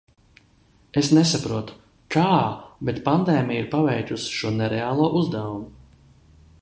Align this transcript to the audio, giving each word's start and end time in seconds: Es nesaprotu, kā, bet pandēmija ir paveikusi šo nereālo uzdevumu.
Es 1.01 1.09
nesaprotu, 1.17 1.75
kā, 2.15 2.23
bet 2.89 3.03
pandēmija 3.09 3.65
ir 3.65 3.69
paveikusi 3.75 4.33
šo 4.39 4.53
nereālo 4.63 5.11
uzdevumu. 5.21 6.11